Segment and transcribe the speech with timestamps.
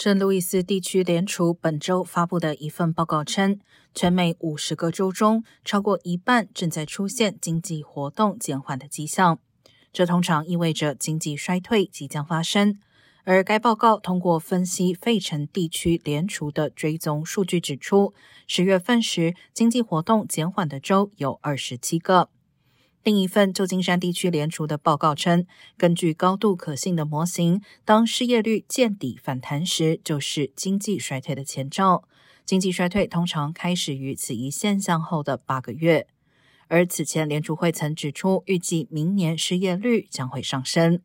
[0.00, 3.58] 圣路易斯地区联储本周发布的一份报告称，
[3.92, 9.40] 全美五十个州中，超过一半正在出现经济活动减缓的迹象。
[9.92, 12.78] 这通常意味着经济衰退即将发生。
[13.24, 18.14] 而该报告通过分析费城地区联储的追踪数据指出，
[18.46, 22.30] 十月份时经济活动减缓的州有二十七个。
[23.08, 25.46] 另一份旧金山地区联储的报告称，
[25.78, 32.04] 根据高度可信的模型，当失业率见底反弹时，就是经济衰退的前兆。
[32.44, 36.06] 经济衰退通常开始于此一现象后的八个月。
[36.66, 41.00] 而此前联储会曾指出，预计明年失业率将会上升。